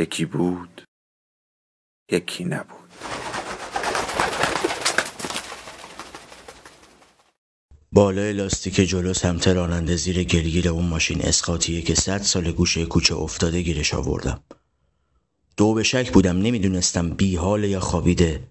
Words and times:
یکی 0.00 0.24
بود 0.24 0.82
یکی 2.12 2.44
نبود. 2.44 2.90
بالای 7.92 8.32
لاستیک 8.32 8.74
جلو 8.74 9.14
سمت 9.14 9.48
راننده 9.48 9.96
زیر 9.96 10.24
گلگیر 10.24 10.68
اون 10.68 10.86
ماشین 10.86 11.22
اسقاطیه 11.22 11.82
که 11.82 11.94
صد 11.94 12.22
سال 12.22 12.52
گوشه 12.52 12.86
کوچه 12.86 13.14
افتاده 13.14 13.62
گیرش 13.62 13.94
آوردم. 13.94 14.40
دو 15.56 15.74
به 15.74 15.82
شک 15.82 16.12
بودم 16.12 16.38
نمی‌دونستم 16.38 17.10
بی 17.10 17.36
حال 17.36 17.64
یا 17.64 17.80
خوابیده. 17.80 18.48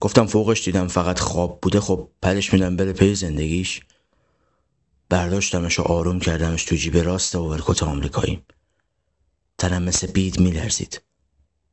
گفتم 0.00 0.26
فوقش 0.26 0.64
دیدم 0.64 0.88
فقط 0.88 1.18
خواب 1.18 1.60
بوده 1.62 1.80
خب 1.80 2.08
پدش 2.22 2.52
میدم 2.52 2.76
بره 2.76 2.92
پی 2.92 3.14
زندگیش. 3.14 3.80
برداشتمش 5.08 5.78
و 5.78 5.82
آروم 5.82 6.20
کردمش 6.20 6.64
تو 6.64 6.76
جیب 6.76 6.96
راست 6.96 7.34
اوورکوت 7.34 7.82
آمریکاییم. 7.82 8.42
تنم 9.60 9.90
بید 10.14 10.40
میلرزید. 10.40 11.00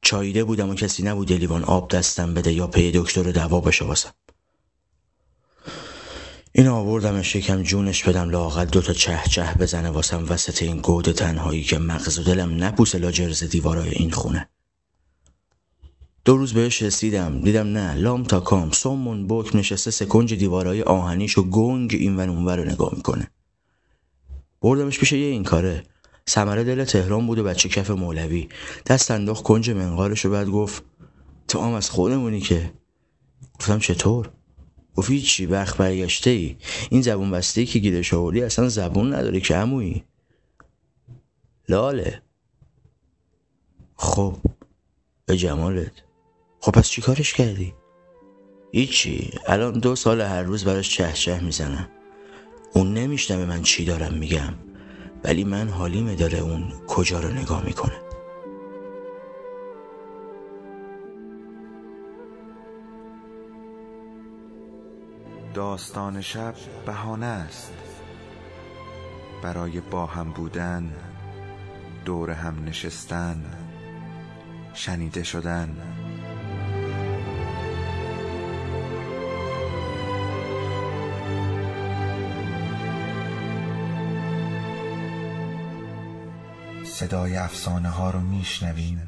چاییده 0.02 0.44
بودم 0.44 0.70
و 0.70 0.76
کسی 0.76 1.04
نبود 1.04 1.34
لیوان 1.34 1.64
آب 1.64 1.92
دستم 1.92 2.34
بده 2.34 2.54
یا 2.54 2.68
پی 2.68 2.92
دکتر 2.92 3.24
دوا 3.24 3.62
بشه 3.62 3.86
واسم 3.86 4.14
این 6.52 6.68
آوردمش 6.68 7.36
یکم 7.36 7.64
جونش 7.64 8.04
بدم 8.04 8.30
لاقل 8.30 8.66
دوتا 8.66 8.94
چه 8.94 9.20
چه 9.30 9.54
بزنه 9.60 9.90
واسم 9.90 10.26
وسط 10.30 10.64
این 10.64 10.82
گود 10.82 11.12
تنهایی 11.12 11.64
که 11.64 11.78
مغز 11.78 12.20
و 12.20 12.24
دلم 12.24 12.64
نپوسه 12.64 12.98
لاجرز 12.98 13.44
دیوارای 13.44 13.90
این 13.90 14.12
خونه. 14.12 14.50
دو 16.26 16.38
روز 16.38 16.54
بهش 16.54 16.82
رسیدم. 16.82 17.42
دیدم 17.42 17.68
نه 17.68 17.94
لام 17.94 18.24
تا 18.24 18.40
کام. 18.40 18.72
سومون 18.72 19.28
بک 19.28 19.56
نشسته 19.56 19.92
سکنج 19.92 20.34
دیوارای 20.34 20.82
آهنیش 20.84 21.38
و 21.38 21.50
گنگ 21.50 21.94
این 21.94 22.18
ون 22.18 22.30
اونور 22.30 22.58
رو 22.58 22.64
نگاه 22.64 22.94
می‌کنه. 22.96 23.32
بردمش 24.62 25.00
پیش 25.00 25.12
یه 25.12 25.26
این 25.26 25.44
کاره. 25.44 25.84
سمره 26.30 26.64
دل 26.64 26.84
تهران 26.84 27.28
بود 27.28 27.40
و 27.40 27.44
بچه 27.44 27.70
کف 27.70 27.90
مولوی. 27.90 28.50
دست 28.86 29.12
انداخت 29.12 29.44
کنج 29.44 29.70
منقارش 29.70 30.26
و 30.26 30.30
بعد 30.30 30.48
گفت 30.48 30.84
تو 31.48 31.62
هم 31.62 31.74
از 31.74 31.90
خودمونی 31.90 32.40
که. 32.40 32.74
گفتم 33.60 33.80
چطور؟ 33.80 34.30
گفت 34.96 35.18
چی 35.18 35.46
بخ 35.46 35.82
برگشته 35.82 36.30
ای 36.30 36.58
این 36.90 37.02
زبون 37.02 37.32
بسته 37.32 37.66
که 37.66 37.80
گیرش 37.80 38.14
آوردی 38.14 38.42
اصلا 38.42 38.70
زبون 38.70 39.14
نداری 39.14 39.42
که 39.42 39.56
عمویی. 39.56 40.04
لاله. 41.70 42.22
خب 43.96 44.38
به 45.26 45.38
جمالت. 45.38 45.92
خب 46.60 46.72
پس 46.72 46.90
چی 46.90 47.02
کارش 47.02 47.34
کردی؟ 47.34 47.74
هیچی. 48.72 49.32
الان 49.48 49.80
دو 49.80 49.96
سال 49.96 50.22
هر 50.22 50.44
روز 50.44 50.66
براش 50.66 50.90
چه 50.90 51.14
چه 51.14 51.40
می‌زنم. 51.40 51.90
اون 52.74 52.94
نمیشنوه 52.94 53.46
من 53.46 53.62
چی 53.62 53.86
دارم 53.86 54.14
میگم. 54.14 54.67
ولی 55.24 55.44
من 55.44 55.70
حالیمه 55.70 56.16
داره 56.16 56.40
اون 56.40 56.74
کجا 56.88 57.20
رو 57.20 57.30
نگاه 57.30 57.66
می‌کنه. 57.66 58.02
داستان 65.54 66.22
شب 66.22 66.54
بهانه 66.86 67.26
است. 67.26 67.74
برای 69.44 69.80
با 69.82 70.06
هم 70.06 70.32
بودن 70.32 70.94
دور 72.06 72.32
هم 72.32 72.64
نشستن 72.66 73.46
شنیده 74.74 75.24
شدن. 75.24 75.78
صدای 87.00 87.38
افسانه 87.38 87.90
ها 87.90 88.10
رو 88.10 88.20
میشنویم 88.20 89.08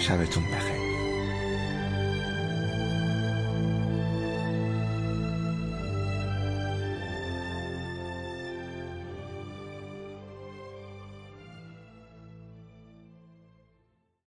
شبتون 0.00 0.44
بخیر. 0.44 0.75